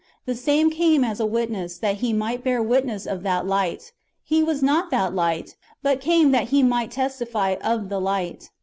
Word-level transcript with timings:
The 0.25 0.33
same 0.33 0.71
came 0.71 1.03
as 1.03 1.19
a 1.19 1.27
witness, 1.27 1.77
that 1.77 1.97
he 1.97 2.11
might 2.11 2.43
bear 2.43 2.59
witness 2.63 3.05
of 3.05 3.21
that 3.21 3.45
Light. 3.45 3.91
He 4.23 4.41
was 4.41 4.63
not 4.63 4.89
that 4.89 5.13
Light, 5.13 5.55
but 5.83 6.01
[came] 6.01 6.31
that 6.31 6.47
he 6.49 6.63
might 6.63 6.89
testify 6.89 7.57
of 7.63 7.89
the 7.89 7.99
Light." 8.01 8.49